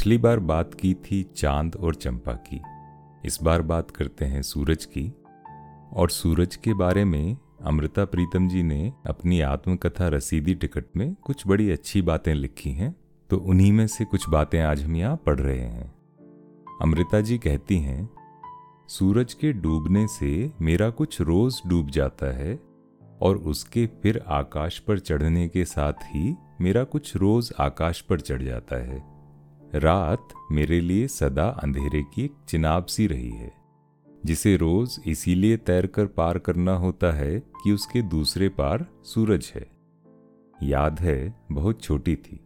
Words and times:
पिछली 0.00 0.16
बार 0.18 0.38
बात 0.40 0.74
की 0.74 0.94
थी 0.94 1.22
चाँद 1.36 1.74
और 1.76 1.94
चंपा 1.94 2.32
की। 2.32 2.60
इस 3.24 3.38
बार 3.42 3.62
बात 3.62 3.90
करते 3.90 4.24
हैं 4.24 4.42
सूरज 4.42 4.84
की। 4.84 5.12
और 5.92 6.10
सूरज 6.10 6.56
के 6.56 6.74
बारे 6.74 7.04
में 7.04 7.36
अमृता 7.64 8.04
प्रीतम 8.04 8.48
जी 8.48 8.62
ने 8.62 8.92
अपनी 9.06 9.40
आत्मकथा 9.40 10.08
रसीदी 10.08 10.54
टिकट 10.54 10.84
में 10.96 11.14
कुछ 11.14 11.46
बड़ी 11.46 11.70
अच्छी 11.70 12.02
बातें 12.02 12.34
लिखी 12.34 12.70
हैं 12.70 12.94
तो 13.30 13.36
उन्हीं 13.36 13.72
में 13.72 13.86
से 13.86 14.04
कुछ 14.04 14.28
बातें 14.28 14.60
आज 14.60 14.82
हम 14.82 14.96
यहाँ 14.96 15.16
पढ़ 15.16 15.40
रहे 15.40 15.60
हैं। 15.60 15.92
अमृता 16.82 17.20
जी 17.20 17.38
कहती 17.38 17.78
हैं, 17.78 18.08
सूरज 18.88 19.34
के 19.34 19.52
डूबने 19.52 20.06
से 20.08 20.50
मेरा 20.60 20.90
कुछ 20.90 21.20
रोज 21.20 21.62
डूब 21.66 21.90
जाता 21.90 22.34
है, 22.36 22.58
और 23.22 23.36
उसके 23.36 23.86
फिर 24.02 24.24
आकाश 24.28 24.78
पर 24.78 24.98
चढ़ने 24.98 25.48
के 25.48 25.64
साथ 25.64 25.92
ही 25.92 26.34
मेरा 26.60 26.84
कुछ 26.84 27.16
रोज 27.16 27.52
आकाश 27.60 28.00
पर 28.00 28.20
चढ़ 28.20 28.42
जाता 28.42 28.82
है। 28.82 29.09
रात 29.74 30.28
मेरे 30.52 30.80
लिए 30.80 31.08
सदा 31.08 31.44
अंधेरे 31.62 32.02
की 32.14 32.24
एक 32.24 32.32
चिनाब 32.48 32.84
सी 32.84 33.06
रही 33.06 33.30
है, 33.30 33.52
जिसे 34.26 34.56
रोज 34.56 34.98
इसीलिए 35.06 35.56
तैर 35.56 35.86
कर 35.86 36.06
पार 36.06 36.38
करना 36.38 36.72
होता 36.72 37.12
है 37.12 37.38
कि 37.40 37.72
उसके 37.72 38.02
दूसरे 38.02 38.48
पार 38.48 38.86
सूरज 39.04 39.52
है। 39.54 39.66
याद 40.62 41.00
है, 41.00 41.34
बहुत 41.52 41.82
छोटी 41.82 42.16
थी, 42.16 42.40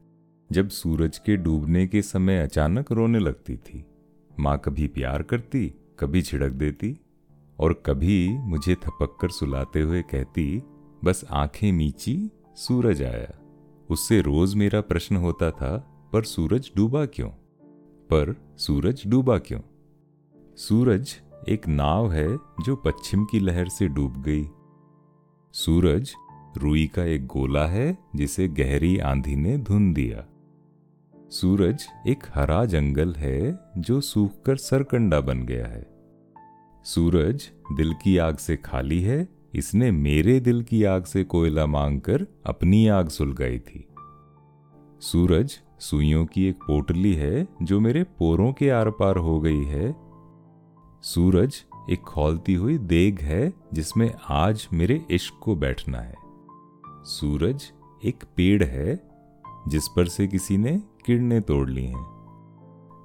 जब 0.50 0.68
सूरज 0.68 1.18
के 1.18 1.36
डूबने 1.36 1.86
के 1.86 2.02
समय 2.02 2.42
अचानक 2.42 2.92
रोने 2.92 3.18
लगती 3.18 3.56
थी। 3.56 3.84
माँ 4.40 4.58
कभी 4.58 4.86
प्यार 4.88 5.22
करती, 5.22 5.66
कभी 5.98 6.22
छिड़क 6.22 6.52
देती, 6.52 6.96
और 7.58 7.82
कभी 7.86 8.28
मुझे 8.38 8.74
थपक 8.74 9.16
कर 9.20 9.28
सुलाते 9.28 9.80
हुए 9.80 10.02
कहती, 10.02 10.62
बस 11.04 11.24
आँखें 11.30 11.72
मीची, 11.72 12.30
सूरज 12.56 13.02
आया। 13.02 13.34
उससे 13.90 14.20
रोज 14.20 14.54
मेरा 14.54 14.80
प्रश्न 14.80 15.16
होता 15.16 15.50
था 15.50 15.90
पर 16.14 16.22
सूरज 16.22 16.70
डूबा 16.76 17.06
क्यों? 17.06 17.28
पर 18.10 18.34
सूरज 18.56 19.02
डूबा 19.06 19.38
क्यों? 19.38 19.60
सूरज 20.56 21.14
एक 21.48 21.68
नाव 21.68 22.12
है 22.12 22.36
जो 22.36 22.76
पश्चिम 22.76 23.24
की 23.24 23.40
लहर 23.40 23.68
से 23.68 23.88
डूब 23.88 24.22
गई। 24.22 24.44
सूरज 25.52 26.14
रुई 26.56 26.86
का 26.86 27.04
एक 27.04 27.26
गोला 27.26 27.66
है 27.66 27.98
जिसे 28.16 28.48
गहरी 28.48 28.98
आंधी 28.98 29.36
ने 29.36 29.58
धुन 29.58 29.92
दिया। 29.92 30.24
सूरज 31.30 31.86
एक 32.06 32.18
हरा 32.34 32.64
जंगल 32.64 33.14
है 33.14 33.58
जो 33.78 34.00
सूखकर 34.00 34.56
सरकंडा 34.56 35.20
बन 35.20 35.42
गया 35.42 35.66
है। 35.66 35.86
सूरज 36.84 37.50
दिल 37.76 37.94
की 37.94 38.18
आग 38.18 38.36
से 38.36 38.56
खाली 38.56 39.02
है, 39.02 39.28
इसने 39.54 39.90
मेरे 39.90 40.40
दिल 40.40 40.62
की 40.62 40.84
आग 40.84 41.04
से 41.04 41.24
कोयला 41.24 41.66
मांगकर 41.66 42.26
अपनी 42.46 42.88
आग 42.88 43.08
सुलगाई 43.08 43.58
थी। 43.58 43.88
सूरज 45.00 45.60
सुइयों 45.84 46.26
की 46.26 46.44
एक 46.44 46.56
पोटली 46.56 47.14
है 47.14 47.46
जो 47.62 47.80
मेरे 47.80 48.02
पोरों 48.02 48.52
के 48.52 48.70
आर 48.70 48.90
पार 48.90 49.16
हो 49.16 49.40
गई 49.40 49.64
है। 49.64 49.94
सूरज 51.02 51.64
एक 51.90 52.00
खोलती 52.00 52.54
हुई 52.54 52.78
देग 52.78 53.20
है 53.20 53.52
जिसमें 53.74 54.10
आज 54.28 54.68
मेरे 54.72 55.04
इश्क 55.10 55.34
को 55.42 55.56
बैठना 55.56 55.98
है। 55.98 56.14
सूरज 57.04 57.72
एक 58.04 58.24
पेड़ 58.36 58.64
है 58.64 59.10
जिस 59.68 59.88
पर 59.88 60.08
से 60.08 60.26
किसी 60.26 60.56
ने 60.56 60.82
किरणें 61.06 61.42
तोड़ 61.42 61.68
ली 61.70 61.86
हैं। 61.86 62.06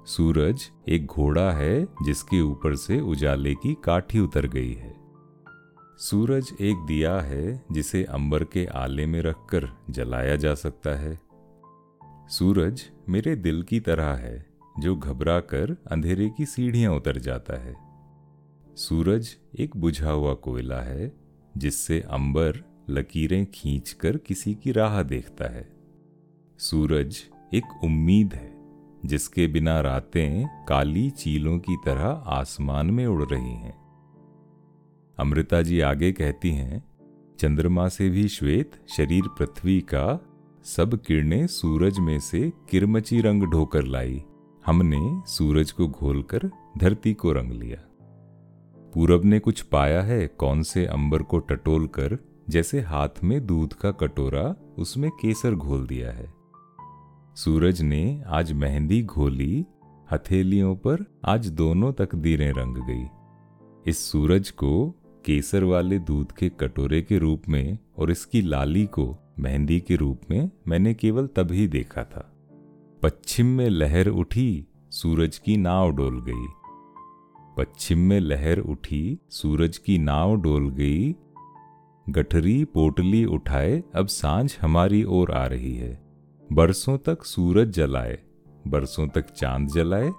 सूरज 0.07 0.71
एक 0.89 1.05
घोड़ा 1.05 1.51
है 1.51 1.87
जिसके 2.03 2.41
ऊपर 2.41 2.75
से 2.75 2.99
उजाले 3.01 3.55
की 3.55 3.77
काठी 3.83 4.19
उतर 4.19 4.47
गई 4.47 4.73
है। 4.73 4.95
सूरज 5.99 6.55
एक 6.61 6.85
दिया 6.87 7.19
है 7.21 7.65
जिसे 7.71 8.03
अंबर 8.03 8.43
के 8.43 8.65
आले 8.65 9.05
में 9.05 9.21
रखकर 9.21 9.69
जलाया 9.89 10.35
जा 10.35 10.53
सकता 10.55 10.89
है। 10.89 11.28
सूरज 12.29 12.81
मेरे 13.09 13.35
दिल 13.35 13.63
की 13.63 13.79
तरह 13.79 14.13
है, 14.13 14.45
जो 14.79 14.95
घबरा 14.95 15.39
कर 15.39 15.77
अंधेरे 15.91 16.29
की 16.29 16.45
सीढ़ियाँ 16.45 16.95
उतर 16.95 17.17
जाता 17.17 17.61
है। 17.61 17.75
सूरज 18.75 19.37
एक 19.59 19.77
बुझा 19.77 20.11
हुआ 20.11 20.33
कोयला 20.33 20.79
है, 20.79 21.11
जिससे 21.57 22.01
अंबर 22.01 22.63
लकीरें 22.89 23.45
खींचकर 23.45 24.17
किसी 24.17 24.55
की 24.55 24.71
राह 24.71 25.03
देखता 25.03 25.45
है। 25.45 25.69
सूरज 26.59 27.17
एक 27.53 27.83
उम्मीद 27.83 28.33
है, 28.33 28.51
जिसके 29.05 29.47
बिना 29.47 29.81
रातें 29.81 30.65
काली 30.65 31.09
चीलों 31.09 31.59
की 31.59 31.77
तरह 31.85 32.05
आसमान 32.09 32.87
में 32.87 33.07
उड़ 33.07 33.23
रही 33.23 33.53
हैं। 33.53 33.77
अमृता 35.19 35.61
जी 35.61 35.79
आगे 35.79 36.11
कहती 36.11 36.51
हैं, 36.51 36.83
चंद्रमा 37.39 37.89
से 37.89 38.09
भी 38.09 38.27
श्वेत 38.27 38.71
शरीर 38.89 39.23
पृथ्वी 39.27 39.81
का 39.81 40.25
सब 40.63 40.99
किरणें 41.01 41.47
सूरज 41.47 41.99
में 41.99 42.19
से 42.19 42.51
किरमची 42.69 43.21
रंग 43.21 43.43
ढोकर 43.43 43.83
लाई। 43.83 44.23
हमने 44.65 45.21
सूरज 45.25 45.71
को 45.71 45.87
घोलकर 45.87 46.49
धरती 46.77 47.13
को 47.13 47.31
रंग 47.31 47.51
लिया। 47.51 47.77
पूरब 48.93 49.25
ने 49.25 49.39
कुछ 49.39 49.61
पाया 49.61 50.01
है 50.01 50.27
कौन 50.27 50.63
से 50.63 50.85
अंबर 50.85 51.21
को 51.21 51.39
टटोल 51.39 51.87
कर 51.87 52.17
जैसे 52.49 52.81
हाथ 52.81 53.23
में 53.23 53.45
दूध 53.45 53.73
का 53.73 53.91
कटोरा, 53.91 54.55
उसमें 54.77 55.11
केसर 55.11 55.55
घोल 55.55 55.87
दिया 55.87 56.11
है। 56.11 56.33
सूरज 57.35 57.81
ने 57.81 58.23
आज 58.27 58.51
मेहंदी 58.51 59.03
घोली, 59.03 59.65
हथेलियों 60.11 60.75
पर 60.75 61.05
आज 61.25 61.47
दोनों 61.47 61.93
तकदीरें 61.93 62.51
रंग 62.53 62.77
गई। 62.77 63.07
इस 63.87 64.11
सूरज 64.11 64.49
को 64.49 64.95
केसर 65.25 65.63
वाले 65.63 65.99
दूध 65.99 66.31
के 66.31 66.49
कटोरे 66.49 67.01
के 67.01 67.17
रूप 67.17 67.41
में 67.49 67.77
और 67.97 68.11
इसकी 68.11 68.41
लाली 68.41 68.85
को 68.85 69.17
मेहंदी 69.39 69.79
के 69.79 69.95
रूप 69.95 70.21
में 70.29 70.51
मैंने 70.67 70.93
केवल 70.93 71.27
तभी 71.27 71.67
देखा 71.67 72.03
था। 72.03 72.33
पश्चिम 73.03 73.45
में 73.45 73.69
लहर 73.69 74.07
उठी, 74.07 74.67
सूरज 74.91 75.37
की 75.37 75.57
नाव 75.57 75.91
डोल 75.91 76.21
गई। 76.21 76.47
पश्चिम 77.57 77.97
में 77.97 78.19
लहर 78.19 78.57
उठी, 78.57 79.19
सूरज 79.29 79.77
की 79.77 79.97
नाव 79.97 80.41
डोल 80.41 80.69
गई। 80.69 81.15
गठरी 82.09 82.65
पोटली 82.65 83.25
उठाए, 83.25 83.83
अब 83.95 84.07
साँझ 84.07 84.57
हमारी 84.61 85.03
ओर 85.03 85.31
आ 85.31 85.45
रही 85.45 85.75
है। 85.75 86.01
बरसों 86.53 86.97
तक 86.97 87.23
सूरज 87.23 87.69
जलाए, 87.69 88.19
बरसों 88.67 89.07
तक 89.07 89.29
चाँद 89.29 89.67
जलाए। 89.67 90.11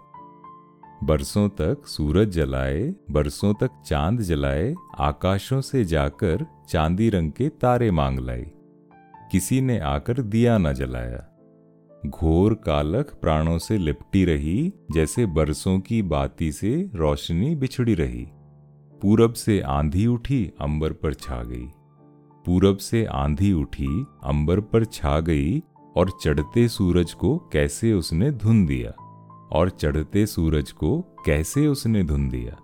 बरसों 1.04 1.48
तक 1.48 1.86
सूरज 1.86 2.28
जलाए, 2.28 2.94
बरसों 3.10 3.54
तक 3.54 3.70
चाँद 3.86 4.20
जलाए, 4.20 4.74
आकाशों 4.98 5.60
से 5.60 5.84
जाकर 5.84 6.46
चांदी 6.68 7.10
रंग 7.10 7.32
के 7.32 7.48
तारे 7.48 7.90
मांग 7.90 8.18
लाई। 8.18 8.46
किसी 9.32 9.60
ने 9.60 9.78
आकर 9.78 10.22
दिया 10.22 10.58
न 10.58 10.72
जलाया। 10.72 11.26
घोर 12.06 12.54
कालख 12.54 13.14
प्राणों 13.14 13.58
से 13.58 13.78
लिपटी 13.78 14.24
रही, 14.24 14.72
जैसे 14.92 15.26
बरसों 15.26 15.80
की 15.80 16.02
बाती 16.02 16.52
से 16.52 16.90
रोशनी 16.94 17.54
बिछड़ी 17.54 17.94
रही। 17.94 18.28
पूरब 19.02 19.32
से 19.32 19.60
आंधी 19.60 20.06
उठी, 20.06 20.52
अंबर 20.60 20.92
पर 20.92 21.14
छा 21.14 21.42
गई। 21.42 21.68
पूरब 22.46 22.76
से 22.76 23.04
आंधी 23.04 23.52
उठी, 23.52 24.06
अंबर 24.24 24.60
पर 24.60 24.84
छा 24.84 25.20
गई 25.20 25.62
और 25.96 26.10
चढ़ते 26.22 26.68
सूरज 26.68 27.12
को 27.12 27.38
कैसे 27.38 27.92
उसने 27.92 28.30
धुन 28.30 28.66
दिया? 28.66 28.90
और 29.52 29.70
चढ़ते 29.70 30.26
सूरज 30.26 30.72
को 30.72 31.00
कैसे 31.26 31.66
उसने 31.66 32.04
धुन 32.04 32.28
दिया? 32.28 32.56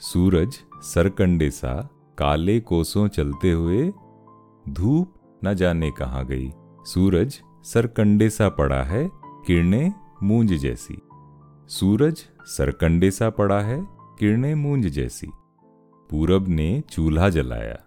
सूरज 0.00 0.58
सरकंडे 0.74 1.50
सा, 1.50 1.88
काले 2.18 2.60
कोसों 2.60 3.08
चलते 3.08 3.52
हुए 3.52 3.92
धूप 4.68 5.14
न 5.44 5.54
जाने 5.54 5.90
कहाँ 5.90 6.26
गई। 6.26 6.52
सूरज 6.84 7.40
सरकंडे 7.64 8.30
सा 8.30 8.48
पड़ा 8.48 8.82
है, 8.82 9.10
किरणें 9.46 9.92
मूंज 10.22 10.52
जैसी। 10.52 10.98
सूरज 11.68 12.24
सरकंडे 12.46 13.10
सा 13.10 13.30
पड़ा 13.30 13.60
है, 13.60 13.88
किरणें 14.18 14.54
मूंज 14.54 14.86
जैसी। 14.86 15.26
पूरब 16.10 16.48
ने 16.48 16.82
चूल्हा 16.90 17.28
जलाया। 17.28 17.78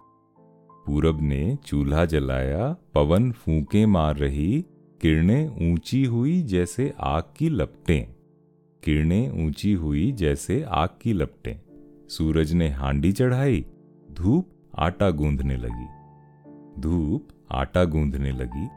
पूरब 0.85 1.21
ने 1.21 1.57
चूल्हा 1.66 2.05
जलाया, 2.05 2.75
पवन 2.93 3.31
फूके 3.31 3.85
मार 3.85 4.16
रही, 4.16 4.66
किरणें 5.01 5.73
ऊँची 5.73 6.05
हुई 6.05 6.41
जैसे 6.41 6.93
आग 6.99 7.23
की 7.37 7.49
लपटें। 7.49 8.05
किरणें 8.84 9.46
ऊँची 9.46 9.73
हुई 9.73 10.11
जैसे 10.11 10.63
आग 10.63 10.90
की 11.02 11.13
लपटें। 11.13 11.55
सूरज 12.07 12.53
ने 12.53 12.69
हांडी 12.69 13.11
चढ़ाई, 13.11 13.66
धूप 14.11 14.49
आटा 14.79 15.09
गूंधने 15.09 15.57
लगी। 15.57 15.87
धूप 16.81 17.28
आटा 17.51 17.83
गूंधने 17.83 18.31
लगी। 18.31 18.67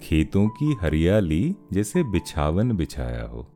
खेतों 0.00 0.48
की 0.48 0.76
हरियाली 0.80 1.56
जैसे 1.72 2.02
बिछावन 2.02 2.72
बिछाया 2.72 3.22
हो। 3.22 3.48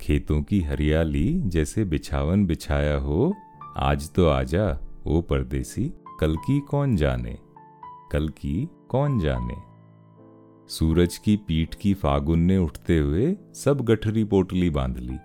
खेतों 0.00 0.42
की 0.42 0.60
हरियाली 0.60 1.40
जैसे 1.40 1.84
बिछावन 1.84 2.46
बिछाया 2.46 2.96
हो। 2.96 3.34
आज 3.76 4.12
तो 4.14 4.28
आजा, 4.28 4.78
ओ 5.06 5.20
परदेसी, 5.20 5.92
कल 6.20 6.36
की 6.36 6.60
कौन 6.60 6.96
जाने? 6.96 7.38
कल 8.12 8.28
की 8.28 8.68
कौन 8.88 9.18
जाने? 9.18 9.54
सूरज 10.68 11.18
की 11.18 11.36
पीठ 11.36 11.74
की 11.74 11.94
फागुन 11.94 12.38
ने 12.38 12.58
उठते 12.58 12.98
हुए 12.98 13.36
सब 13.54 13.80
गठरी 13.80 14.24
पोटली 14.24 14.70
बाँध 14.70 14.98
ली। 14.98 15.18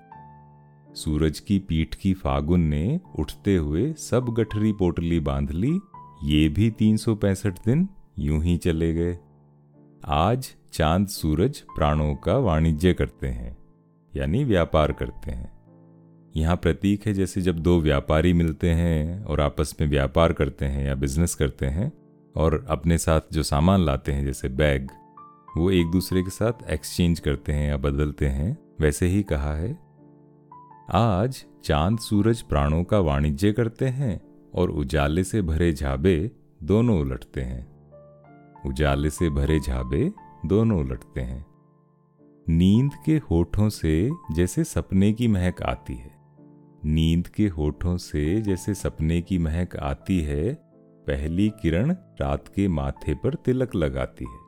सूरज 0.95 1.39
की 1.39 1.59
पीठ 1.59 1.95
की 1.95 2.13
फागुन 2.13 2.61
ने 2.61 2.99
उठते 3.19 3.55
हुए 3.55 3.93
सब 3.93 4.25
गठरी 4.25 4.73
पोटली 4.73 5.19
बाँध 5.19 5.51
ली। 5.51 5.79
ये 6.23 6.49
भी 6.49 6.71
तीन 6.71 6.97
सौ 6.97 7.15
पैंसठ 7.15 7.53
दिन 7.65 7.89
यूँ 8.19 8.43
ही 8.43 8.57
चले 8.57 8.93
गए। 8.93 9.17
आज 10.05 10.55
चाँद 10.73 11.07
सूरज 11.07 11.59
प्राणों 11.75 12.15
का 12.15 12.37
वाणिज्य 12.37 12.93
करते 12.93 13.27
हैं, 13.27 13.57
यानी 14.15 14.43
व्यापार 14.43 14.91
करते 14.91 15.31
हैं। 15.31 15.51
यहाँ 16.35 16.55
प्रतीक 16.55 17.07
है 17.07 17.13
जैसे 17.13 17.41
जब 17.41 17.59
दो 17.59 17.79
व्यापारी 17.81 18.33
मिलते 18.33 18.69
हैं 18.69 19.23
और 19.23 19.41
आपस 19.41 19.75
में 19.81 19.87
व्यापार 19.87 20.33
करते 20.33 20.65
हैं 20.65 20.85
या 20.85 20.95
बिज़नेस 20.95 21.35
करते 21.35 21.65
हैं 21.65 21.91
और 22.35 22.65
अपने 22.69 22.97
साथ 22.97 23.21
जो 23.33 23.43
सामान 23.43 23.85
लाते 23.85 24.11
हैं, 24.11 24.25
जैसे 24.25 24.49
बैग, 24.49 24.89
वो 25.57 25.71
एक 25.71 25.91
दूसरे 25.91 26.23
के 26.23 26.29
साथ 26.29 26.69
एक्सचेंज 26.69 27.19
करते 27.19 27.53
हैं 27.53 27.69
या 27.69 27.77
बदलते 27.77 28.27
हैं, 28.27 28.57
वैसे 28.81 29.07
ही 29.07 29.23
कहा 29.23 29.55
है। 29.55 29.77
आज 30.91 31.45
चाँद 31.63 31.99
सूरज 31.99 32.41
प्राणों 32.41 32.83
का 32.83 32.99
वाणिज्य 32.99 33.51
करते 33.51 33.85
हैं 33.85 34.21
और 34.53 34.71
उजाले 34.71 35.23
से 35.23 35.41
भरे 35.41 35.73
झाबे 35.73 36.31
दोनों 36.63 36.99
उलटते 36.99 37.41
हैं। 37.41 37.72
उजाले 38.65 39.09
से 39.09 39.29
भरे 39.29 39.59
झाबे 39.59 40.13
दोनों 40.45 40.79
उलटते 40.79 41.21
हैं। 41.21 41.45
नींद 42.49 42.91
के 43.05 43.17
होठों 43.17 43.69
से 43.69 44.11
जैसे 44.31 44.63
सपने 44.63 45.13
की 45.13 45.27
महक 45.27 45.61
आती 45.61 45.93
है। 45.93 46.11
नींद 46.85 47.27
के 47.27 47.47
होठों 47.47 47.97
से 47.97 48.41
जैसे 48.41 48.73
सपने 48.73 49.21
की 49.21 49.37
महक 49.37 49.75
आती 49.75 50.19
है, 50.21 50.53
पहली 51.07 51.49
किरण 51.49 51.91
रात 51.91 52.47
के 52.47 52.67
माथे 52.67 53.13
पर 53.13 53.33
तिलक 53.33 53.75
लगाती 53.75 54.25
है। 54.25 54.39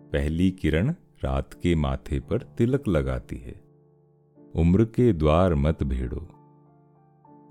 पहली 0.00 0.50
किरण 0.50 0.90
रात 1.24 1.54
के 1.54 1.74
माथे 1.74 2.20
पर 2.20 2.38
तिलक 2.38 2.88
लगाती 2.88 3.36
है। 3.36 3.64
उम्र 4.54 4.84
के 4.84 5.12
द्वार 5.12 5.54
मत 5.54 5.82
भेड़ो। 5.82 6.28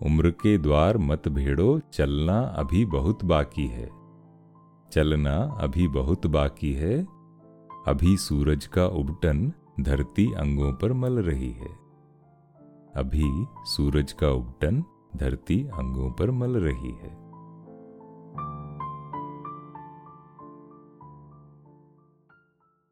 उम्र 0.01 0.31
के 0.31 0.57
द्वार 0.57 0.97
मत 0.97 1.27
भेड़ो, 1.27 1.81
चलना 1.93 2.39
अभी 2.39 2.85
बहुत 2.85 3.25
बाकी 3.25 3.67
है। 3.67 4.00
चलना 4.91 5.57
अभी 5.61 5.87
बहुत 5.87 6.27
बाकी 6.27 6.73
है। 6.73 7.07
अभी 7.87 8.17
सूरज 8.17 8.65
का 8.65 8.85
उबटन 8.85 9.53
धरती 9.79 10.33
अंगों 10.33 10.73
पर 10.73 10.93
मल 10.93 11.19
रही 11.19 11.51
है। 11.51 11.69
अभी 12.95 13.45
सूरज 13.65 14.11
का 14.11 14.29
उबटन 14.29 14.83
धरती 15.15 15.63
अंगों 15.63 16.11
पर 16.11 16.31
मल 16.31 16.57
रही 16.57 16.91
है। 16.91 17.20